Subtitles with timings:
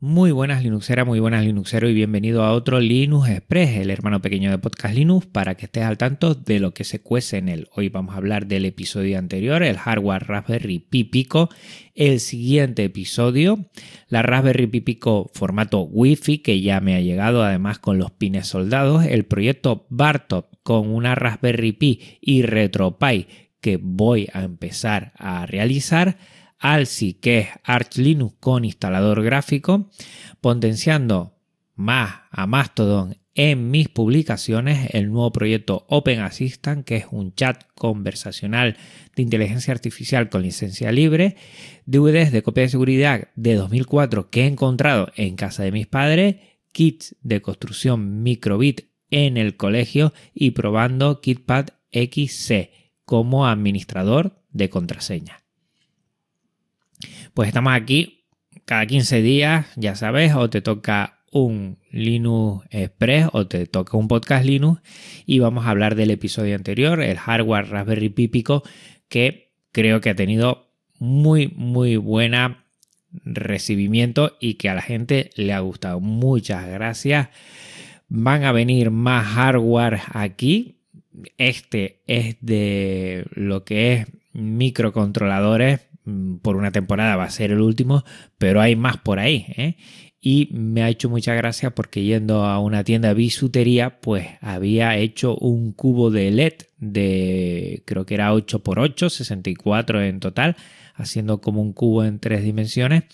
[0.00, 4.48] Muy buenas Linuxera, muy buenas Linuxero y bienvenido a otro Linux Express, el hermano pequeño
[4.48, 7.68] de Podcast Linux, para que estés al tanto de lo que se cuece en él.
[7.74, 11.48] Hoy vamos a hablar del episodio anterior, el hardware Raspberry Pi Pico.
[11.96, 13.66] El siguiente episodio,
[14.06, 18.46] la Raspberry Pi Pico formato Wi-Fi, que ya me ha llegado además con los pines
[18.46, 19.04] soldados.
[19.04, 23.26] El proyecto Bartop con una Raspberry Pi y RetroPie
[23.60, 26.18] que voy a empezar a realizar
[26.58, 29.90] ALSI, que es Arch Linux con instalador gráfico,
[30.40, 31.34] potenciando
[31.74, 37.62] más a Mastodon en mis publicaciones el nuevo proyecto Open Assistant, que es un chat
[37.76, 38.76] conversacional
[39.14, 41.36] de inteligencia artificial con licencia libre,
[41.86, 46.36] DVDs de copia de seguridad de 2004 que he encontrado en casa de mis padres,
[46.72, 52.70] kits de construcción microbit en el colegio y probando KitPad XC
[53.04, 55.47] como administrador de contraseña.
[57.34, 58.26] Pues estamos aquí
[58.64, 64.08] cada 15 días, ya sabes, o te toca un Linux Express o te toca un
[64.08, 64.80] podcast Linux
[65.26, 68.62] y vamos a hablar del episodio anterior, el hardware Raspberry Pi Pico,
[69.08, 72.64] que creo que ha tenido muy, muy buena
[73.12, 76.00] recibimiento y que a la gente le ha gustado.
[76.00, 77.28] Muchas gracias.
[78.08, 80.80] Van a venir más hardware aquí.
[81.36, 85.80] Este es de lo que es microcontroladores
[86.42, 88.04] por una temporada va a ser el último,
[88.38, 89.46] pero hay más por ahí.
[89.56, 89.76] ¿eh?
[90.20, 95.36] Y me ha hecho mucha gracia porque yendo a una tienda bisutería, pues había hecho
[95.36, 100.56] un cubo de LED de creo que era 8x8, 64 en total,
[100.94, 103.04] haciendo como un cubo en tres dimensiones.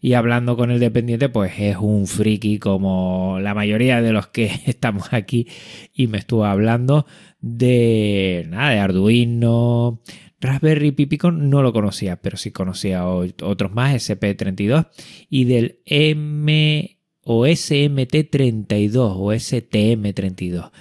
[0.00, 4.50] Y hablando con el dependiente, pues es un friki como la mayoría de los que
[4.66, 5.48] estamos aquí.
[5.92, 7.06] Y me estuvo hablando
[7.40, 10.00] de nada, de Arduino,
[10.42, 14.88] Raspberry Pi Pico no lo conocía, pero sí conocía otros más, SP32
[15.30, 20.72] y del M o SMT32 o STM32.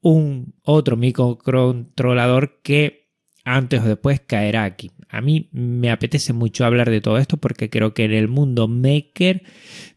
[0.00, 3.10] Un otro microcontrolador que
[3.44, 4.90] antes o después caerá aquí.
[5.10, 8.68] A mí me apetece mucho hablar de todo esto porque creo que en el mundo
[8.68, 9.42] maker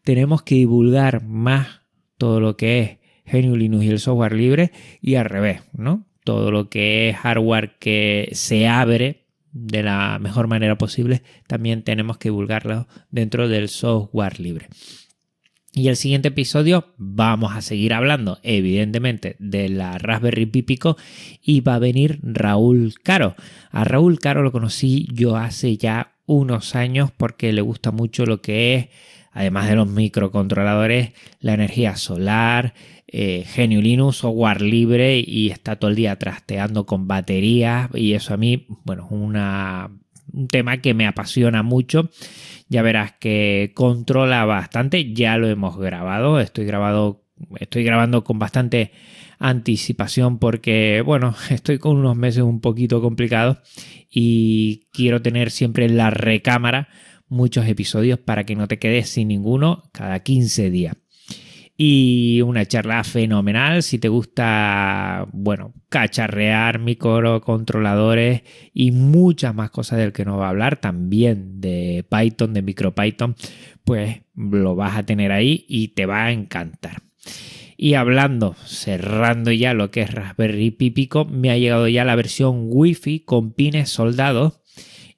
[0.04, 1.82] tenemos que divulgar más
[2.18, 6.11] todo lo que es GNU Linux y el software libre y al revés, ¿no?
[6.24, 12.18] Todo lo que es hardware que se abre de la mejor manera posible, también tenemos
[12.18, 14.70] que divulgarlo dentro del software libre.
[15.74, 20.98] Y el siguiente episodio vamos a seguir hablando, evidentemente, de la Raspberry Pi Pico
[21.42, 23.36] y va a venir Raúl Caro.
[23.72, 28.42] A Raúl Caro lo conocí yo hace ya unos años porque le gusta mucho lo
[28.42, 28.88] que es,
[29.32, 32.74] además de los microcontroladores, la energía solar,
[33.14, 38.34] eh, GNU Linux, software libre y está todo el día trasteando con baterías y eso
[38.34, 42.10] a mí, bueno, es un tema que me apasiona mucho.
[42.70, 47.26] Ya verás que controla bastante, ya lo hemos grabado, estoy grabado,
[47.60, 48.94] estoy grabando con bastante
[49.40, 53.58] anticipación porque, bueno, estoy con unos meses un poquito complicados
[54.10, 56.88] y quiero tener siempre en la recámara
[57.28, 60.96] muchos episodios para que no te quedes sin ninguno cada 15 días
[61.84, 63.82] y una charla fenomenal.
[63.82, 70.50] Si te gusta, bueno, cacharrear microcontroladores y muchas más cosas del que nos va a
[70.50, 73.36] hablar, también de Python, de MicroPython,
[73.84, 77.02] pues lo vas a tener ahí y te va a encantar.
[77.78, 82.16] Y hablando, cerrando ya lo que es Raspberry Pi Pico, me ha llegado ya la
[82.16, 84.62] versión Wi-Fi con pines soldados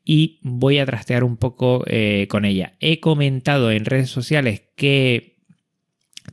[0.06, 2.78] y voy a trastear un poco eh, con ella.
[2.80, 5.33] He comentado en redes sociales que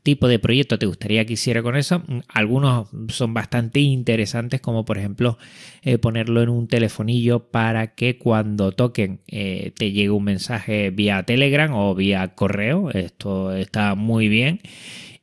[0.02, 2.02] tipo de proyecto te gustaría que hiciera con eso.
[2.28, 5.38] Algunos son bastante interesantes, como por ejemplo
[5.82, 11.22] eh, ponerlo en un telefonillo para que cuando toquen eh, te llegue un mensaje vía
[11.24, 12.90] Telegram o vía correo.
[12.90, 14.60] Esto está muy bien.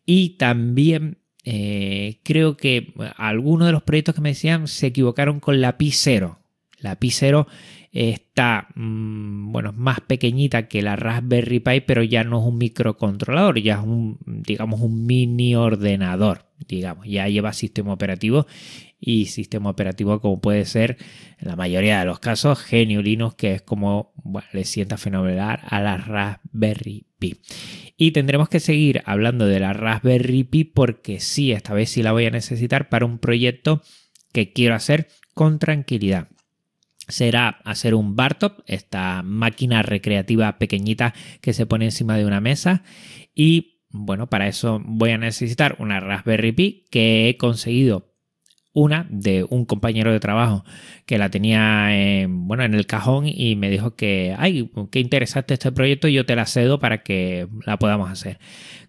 [0.05, 5.61] Y también eh, creo que algunos de los proyectos que me decían se equivocaron con
[5.61, 6.39] la Pi 0.
[6.79, 7.47] La Pi 0
[7.97, 13.59] está mm, bueno, más pequeñita que la Raspberry Pi, pero ya no es un microcontrolador,
[13.59, 18.45] ya es un, digamos, un mini ordenador, digamos, ya lleva sistema operativo
[18.99, 20.97] y sistema operativo como puede ser
[21.39, 24.13] en la mayoría de los casos GNU Linux, que es como
[24.53, 27.37] le sienta fenomenal a la Raspberry Pi.
[27.97, 32.11] Y tendremos que seguir hablando de la Raspberry Pi porque sí, esta vez sí la
[32.11, 33.81] voy a necesitar para un proyecto
[34.33, 36.27] que quiero hacer con tranquilidad
[37.07, 42.83] será hacer un Bartop, esta máquina recreativa pequeñita que se pone encima de una mesa
[43.33, 48.13] y bueno, para eso voy a necesitar una Raspberry Pi que he conseguido
[48.73, 50.63] una de un compañero de trabajo
[51.07, 55.55] que la tenía en, bueno, en el cajón y me dijo que, ay, qué interesante
[55.55, 58.37] este proyecto, yo te la cedo para que la podamos hacer.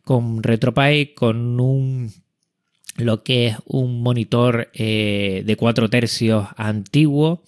[0.02, 2.12] Con RetroPie, con un
[2.96, 7.44] lo que es un monitor eh, de 4 tercios antiguo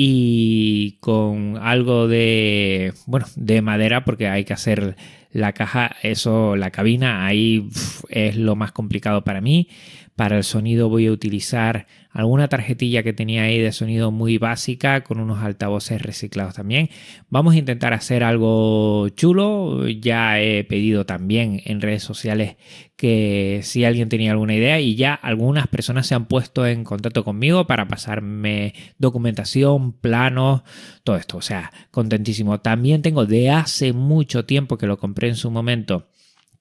[0.00, 4.94] y con algo de bueno de madera porque hay que hacer
[5.32, 7.68] la caja eso la cabina ahí
[8.08, 9.66] es lo más complicado para mí.
[10.14, 11.88] Para el sonido voy a utilizar
[12.18, 16.90] alguna tarjetilla que tenía ahí de sonido muy básica con unos altavoces reciclados también.
[17.30, 19.86] Vamos a intentar hacer algo chulo.
[19.86, 22.56] Ya he pedido también en redes sociales
[22.96, 27.22] que si alguien tenía alguna idea y ya algunas personas se han puesto en contacto
[27.22, 30.62] conmigo para pasarme documentación, planos,
[31.04, 31.36] todo esto.
[31.36, 32.58] O sea, contentísimo.
[32.58, 36.08] También tengo de hace mucho tiempo que lo compré en su momento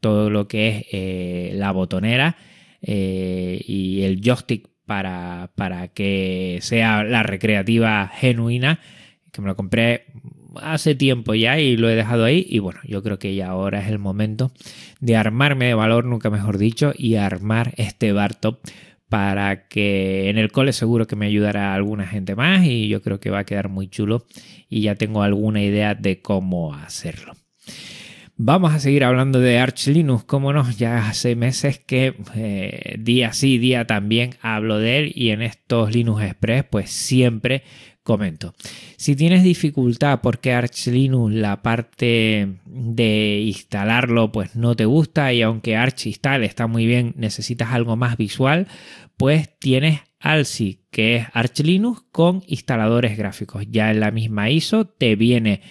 [0.02, 2.38] todo lo que es eh, la botonera
[2.84, 8.80] eh, y el joystick para, para que sea la recreativa genuina,
[9.32, 10.06] que me lo compré
[10.56, 13.80] hace tiempo ya y lo he dejado ahí y bueno, yo creo que ya ahora
[13.80, 14.52] es el momento
[15.00, 18.60] de armarme de valor, nunca mejor dicho, y armar este bar top
[19.10, 23.20] para que en el cole seguro que me ayudará alguna gente más y yo creo
[23.20, 24.26] que va a quedar muy chulo
[24.70, 27.34] y ya tengo alguna idea de cómo hacerlo.
[28.40, 33.34] Vamos a seguir hablando de Arch Linux, como no, ya hace meses que eh, día
[33.34, 37.64] sí, día también hablo de él y en estos Linux Express pues siempre
[38.04, 38.54] comento.
[38.96, 45.42] Si tienes dificultad porque Arch Linux la parte de instalarlo pues no te gusta y
[45.42, 48.68] aunque Arch install está muy bien, necesitas algo más visual,
[49.18, 53.66] pues tienes Alci, que es Arch Linux con instaladores gráficos.
[53.68, 55.62] Ya en la misma ISO te viene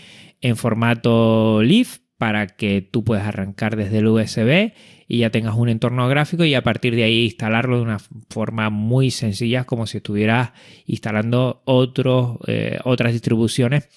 [0.40, 4.72] en formato LIF para que tú puedas arrancar desde el USB
[5.08, 7.98] y ya tengas un entorno gráfico y a partir de ahí instalarlo de una
[8.30, 10.52] forma muy sencilla como si estuvieras
[10.86, 13.88] instalando otros, eh, otras distribuciones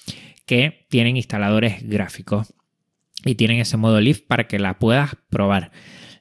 [0.46, 2.54] que tienen instaladores gráficos
[3.26, 5.72] y tienen ese modo Lift para que la puedas probar.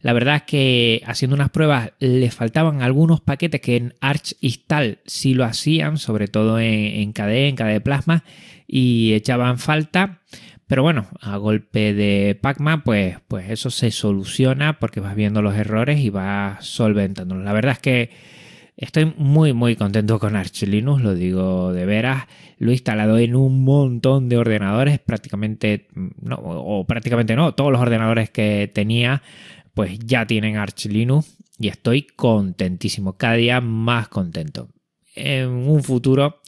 [0.00, 5.00] La verdad es que haciendo unas pruebas le faltaban algunos paquetes que en Arch Install
[5.06, 8.24] sí lo hacían, sobre todo en, en KDE, en KDE Plasma,
[8.66, 10.20] y echaban falta.
[10.68, 15.54] Pero bueno, a golpe de Pacma, pues, pues eso se soluciona porque vas viendo los
[15.54, 17.42] errores y vas solventándolos.
[17.42, 18.10] La verdad es que
[18.76, 22.26] estoy muy, muy contento con Arch Linux, lo digo de veras.
[22.58, 25.88] Lo he instalado en un montón de ordenadores, prácticamente,
[26.20, 29.22] no, o prácticamente no, todos los ordenadores que tenía,
[29.72, 34.68] pues ya tienen Arch Linux y estoy contentísimo, cada día más contento.
[35.14, 36.42] En un futuro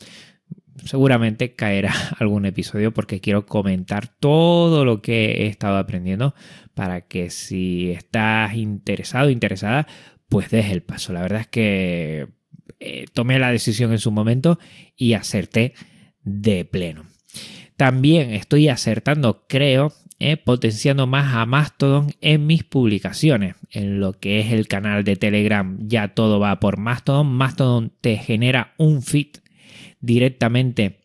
[0.84, 6.34] seguramente caerá algún episodio porque quiero comentar todo lo que he estado aprendiendo
[6.74, 9.86] para que si estás interesado, interesada,
[10.28, 11.12] pues des el paso.
[11.12, 12.28] La verdad es que
[12.78, 14.58] eh, tomé la decisión en su momento
[14.96, 15.74] y acerté
[16.22, 17.04] de pleno.
[17.76, 23.56] También estoy acertando, creo, eh, potenciando más a Mastodon en mis publicaciones.
[23.70, 27.26] En lo que es el canal de Telegram ya todo va por Mastodon.
[27.26, 29.38] Mastodon te genera un feed
[30.00, 31.00] directamente,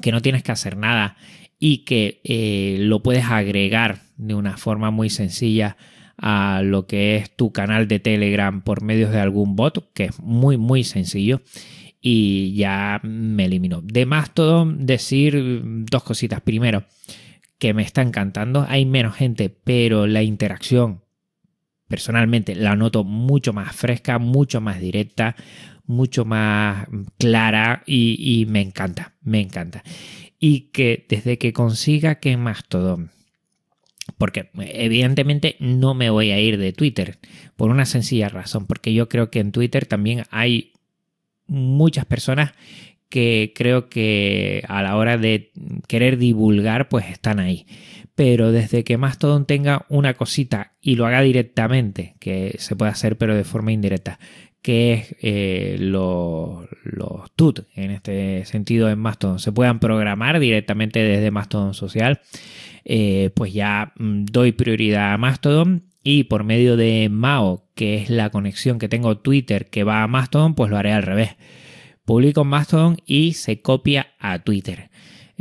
[0.00, 1.16] que no tienes que hacer nada
[1.58, 5.76] y que eh, lo puedes agregar de una forma muy sencilla
[6.16, 10.20] a lo que es tu canal de Telegram por medio de algún bot, que es
[10.20, 11.42] muy muy sencillo
[12.00, 13.80] y ya me eliminó.
[13.80, 16.40] De todo decir dos cositas.
[16.40, 16.84] Primero,
[17.58, 18.66] que me está encantando.
[18.68, 21.02] Hay menos gente, pero la interacción
[21.86, 25.36] personalmente la noto mucho más fresca, mucho más directa,
[25.92, 29.84] mucho más clara y, me encanta, me encanta.
[30.38, 33.10] Y que desde que consiga que Mastodon
[34.18, 37.18] porque evidentemente no me voy a ir de Twitter
[37.56, 40.72] por una sencilla razón, porque yo creo que en Twitter también hay
[41.46, 42.52] muchas personas
[43.08, 45.52] que creo que a la hora de
[45.86, 47.66] querer divulgar pues están ahí.
[48.14, 53.18] Pero desde que Mastodon tenga una cosita y lo haga directamente, que se puede hacer
[53.18, 54.18] pero de forma indirecta,
[54.62, 56.68] que es eh, los,
[57.34, 62.20] TUT, en este sentido en Mastodon, se puedan programar directamente desde Mastodon Social,
[62.84, 68.08] eh, pues ya mm, doy prioridad a Mastodon y por medio de Mao, que es
[68.08, 71.36] la conexión que tengo Twitter que va a Mastodon, pues lo haré al revés.
[72.04, 74.90] Publico en Mastodon y se copia a Twitter.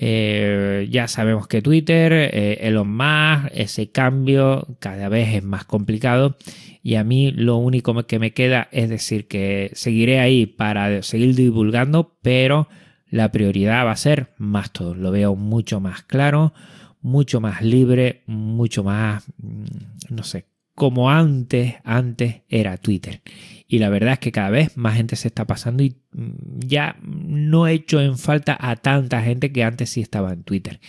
[0.03, 2.11] Eh, ya sabemos que Twitter,
[2.59, 6.37] Elon Musk, ese cambio cada vez es más complicado
[6.83, 11.35] y a mí lo único que me queda es decir que seguiré ahí para seguir
[11.35, 12.67] divulgando, pero
[13.09, 14.95] la prioridad va a ser más todo.
[14.95, 16.53] Lo veo mucho más claro,
[17.01, 19.65] mucho más libre, mucho más, mm,
[20.09, 20.45] no sé,
[20.81, 23.21] como antes, antes era Twitter.
[23.67, 26.95] Y la verdad es que cada vez más gente se está pasando y mm, ya
[27.03, 30.79] no he hecho en falta a tanta gente que antes sí estaba en Twitter.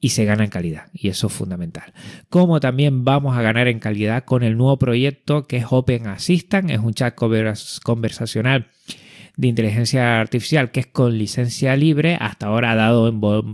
[0.00, 1.94] Y se gana en calidad, y eso es fundamental.
[2.28, 6.70] Como también vamos a ganar en calidad con el nuevo proyecto que es Open Assistant,
[6.70, 8.68] es un chat conversacional
[9.36, 12.16] de inteligencia artificial que es con licencia libre.
[12.20, 13.08] Hasta ahora ha dado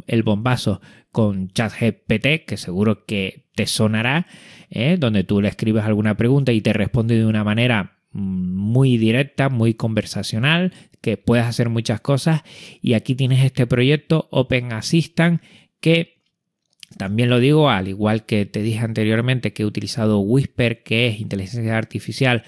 [0.06, 0.80] el bombazo
[1.12, 4.26] con ChatGPT, que seguro que te sonará,
[4.70, 4.96] ¿eh?
[4.98, 9.48] donde tú le escribes alguna pregunta y te responde de una manera mm, muy directa,
[9.48, 12.42] muy conversacional, que puedes hacer muchas cosas.
[12.82, 15.42] Y aquí tienes este proyecto Open Assistant
[15.80, 16.18] que
[16.96, 21.20] también lo digo, al igual que te dije anteriormente que he utilizado Whisper, que es
[21.20, 22.44] inteligencia artificial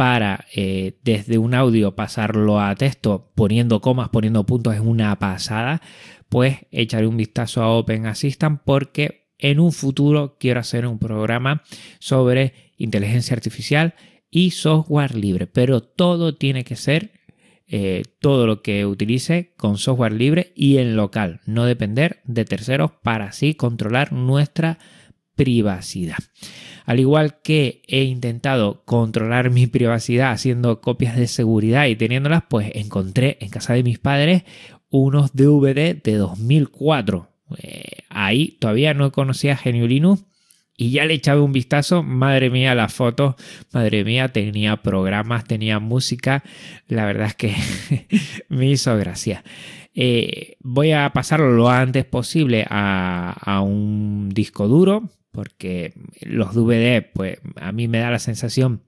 [0.00, 5.82] para eh, desde un audio pasarlo a texto poniendo comas, poniendo puntos es una pasada,
[6.30, 11.64] pues echaré un vistazo a Open Assistant porque en un futuro quiero hacer un programa
[11.98, 13.92] sobre inteligencia artificial
[14.30, 17.12] y software libre, pero todo tiene que ser
[17.66, 22.92] eh, todo lo que utilice con software libre y en local, no depender de terceros
[23.02, 24.78] para así controlar nuestra
[25.40, 26.18] privacidad.
[26.84, 32.70] Al igual que he intentado controlar mi privacidad haciendo copias de seguridad y teniéndolas, pues
[32.74, 34.42] encontré en casa de mis padres
[34.90, 37.30] unos DVD de 2004.
[37.56, 40.26] Eh, ahí todavía no conocía Genio Linux
[40.76, 42.02] y ya le echaba un vistazo.
[42.02, 43.36] Madre mía, las fotos,
[43.72, 46.44] madre mía, tenía programas, tenía música.
[46.86, 47.54] La verdad es que
[48.50, 49.42] me hizo gracia.
[49.94, 57.04] Eh, voy a pasarlo lo antes posible a, a un disco duro porque los DVD,
[57.12, 58.82] pues a mí me da la sensación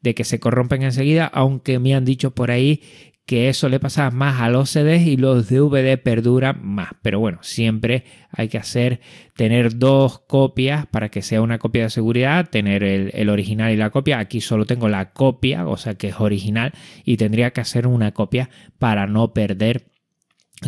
[0.00, 2.82] de que se corrompen enseguida, aunque me han dicho por ahí
[3.28, 6.92] que eso le pasa más a los CDs y los DVD perduran más.
[7.02, 9.00] Pero bueno, siempre hay que hacer,
[9.36, 13.76] tener dos copias para que sea una copia de seguridad, tener el, el, original y
[13.76, 14.18] la copia.
[14.18, 16.72] Aquí solo tengo la copia, o sea que es original,
[17.04, 19.90] y tendría que hacer una copia para no perder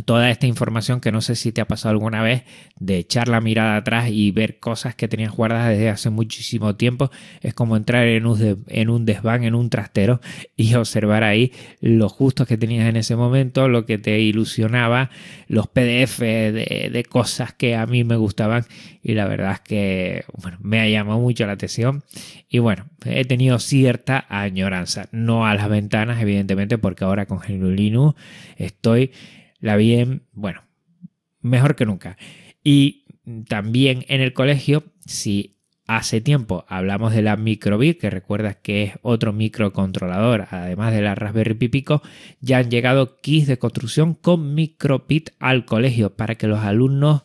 [0.05, 2.45] toda esta información que no sé si te ha pasado alguna vez
[2.79, 7.11] de echar la mirada atrás y ver cosas que tenías guardadas desde hace muchísimo tiempo
[7.41, 10.21] es como entrar en un, en un desván, en un trastero
[10.57, 15.11] y observar ahí los justos que tenías en ese momento, lo que te ilusionaba,
[15.49, 18.65] los PDF de, cosas que a mí me gustaban
[19.03, 22.05] y la verdad es que bueno, me ha llamado mucho la atención
[22.49, 28.15] y bueno, he tenido cierta añoranza, no a las ventanas evidentemente porque ahora con GNU
[28.57, 29.11] estoy
[29.61, 30.63] la bien, bueno,
[31.41, 32.17] mejor que nunca.
[32.65, 33.05] Y
[33.49, 38.93] también en el colegio, si hace tiempo hablamos de la Microbit, que recuerdas que es
[39.03, 42.03] otro microcontrolador, además de la Raspberry Pi Pico,
[42.41, 47.23] ya han llegado kits de construcción con Microbit al colegio para que los alumnos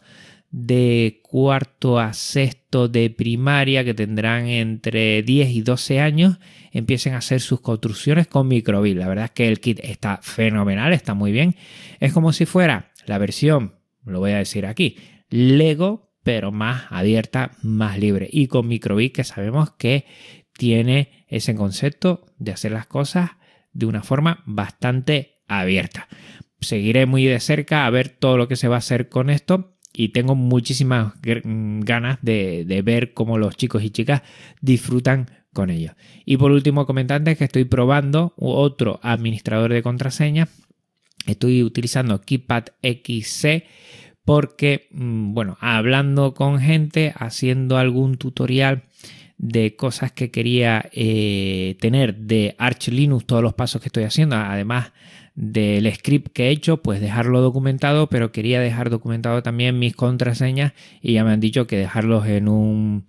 [0.51, 6.37] de cuarto a sexto de primaria que tendrán entre 10 y 12 años
[6.71, 8.97] empiecen a hacer sus construcciones con microbit.
[8.97, 11.55] La verdad es que el kit está fenomenal, está muy bien.
[11.99, 14.97] Es como si fuera la versión, lo voy a decir aquí,
[15.29, 18.27] Lego, pero más abierta, más libre.
[18.31, 20.05] Y con microbit que sabemos que
[20.53, 23.31] tiene ese concepto de hacer las cosas
[23.73, 26.07] de una forma bastante abierta.
[26.61, 29.74] Seguiré muy de cerca a ver todo lo que se va a hacer con esto
[29.95, 34.21] y tengo muchísimas mm, ganas de, ver cómo los chicos y chicas
[34.61, 35.95] disfrutan con ello.
[36.25, 40.49] Y por último, comentantes que estoy probando otro administrador de contraseñas.
[41.27, 43.65] Estoy utilizando KeePad XC
[44.25, 48.83] porque, mm, bueno, hablando con gente, haciendo algún tutorial
[49.37, 54.35] de cosas que quería eh, tener de Arch Linux, todos los pasos que estoy haciendo,
[54.35, 54.91] además
[55.35, 60.73] del script que he hecho, pues dejarlo documentado, pero quería dejar documentado también mis contraseñas
[61.01, 63.05] y ya me han dicho que dejarlos en un,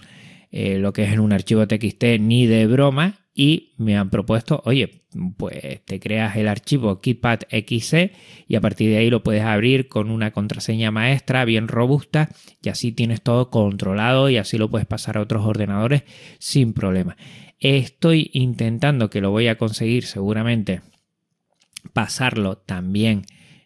[0.51, 4.63] eh, lo que es en un archivo TXT ni de broma y me han propuesto,
[4.65, 5.05] oye,
[5.37, 8.13] pues te creas el archivo KeyPad XC
[8.49, 12.31] y a partir de ahí lo puedes abrir con una contraseña maestra bien robusta
[12.63, 16.03] y así tienes todo controlado y así lo puedes pasar a otros ordenadores
[16.39, 17.17] sin problema.
[17.61, 20.81] Estoy intentando que lo voy a conseguir seguramente
[21.93, 23.23] pasarlo también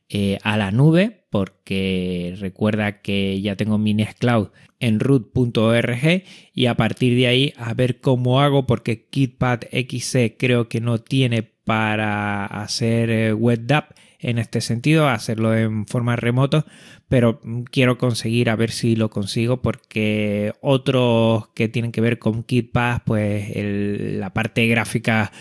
[0.09, 4.49] eh, a la nube porque recuerda que ya tengo mi Nextcloud
[4.81, 10.69] en root.org y a partir de ahí a ver cómo hago porque KitPad XC creo
[10.69, 13.61] que no tiene para hacer eh, web
[14.21, 16.67] en este sentido, hacerlo en forma remoto,
[17.09, 22.43] pero quiero conseguir a ver si lo consigo porque otros que tienen que ver con
[22.43, 25.33] KitPass, pues la parte gráfica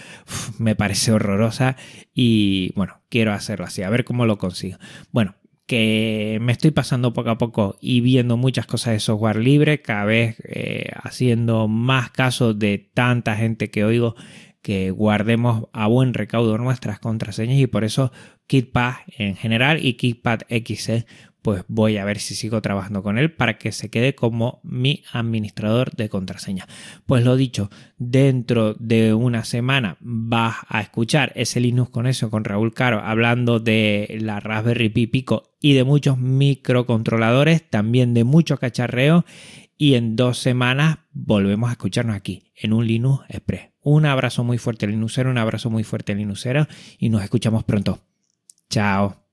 [0.58, 1.76] me parece horrorosa
[2.14, 4.78] y bueno, quiero hacerlo así, a ver cómo lo consigo.
[5.12, 5.36] Bueno,
[5.70, 10.04] que me estoy pasando poco a poco y viendo muchas cosas de software libre, cada
[10.04, 14.16] vez eh, haciendo más caso de tanta gente que oigo
[14.62, 18.12] que guardemos a buen recaudo nuestras contraseñas y por eso
[18.48, 21.06] KitPad en general y KitPad XC
[21.42, 25.04] pues voy a ver si sigo trabajando con él para que se quede como mi
[25.14, 26.68] administrador de contraseña.
[27.06, 32.44] Pues lo dicho, dentro de una semana vas a escuchar ese Linux con eso con
[32.44, 38.58] Raúl Caro hablando de la Raspberry Pi Pico y de muchos microcontroladores, también de mucho
[38.58, 39.26] cacharreo
[39.78, 43.70] y en dos semanas volvemos a escucharnos aquí en un Linux Express.
[43.92, 46.68] Un abrazo muy fuerte Linuxero, un abrazo muy fuerte Linuxero
[47.00, 47.98] y nos escuchamos pronto.
[48.70, 49.24] Chao.